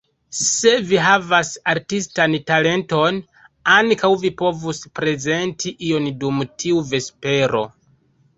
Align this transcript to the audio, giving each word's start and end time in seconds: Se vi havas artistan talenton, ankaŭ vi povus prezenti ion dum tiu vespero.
Se 0.35 0.69
vi 0.91 0.95
havas 1.07 1.51
artistan 1.73 2.37
talenton, 2.47 3.19
ankaŭ 3.75 4.11
vi 4.25 4.33
povus 4.41 4.81
prezenti 5.01 5.75
ion 5.91 6.09
dum 6.25 6.43
tiu 6.65 6.83
vespero. 6.91 7.63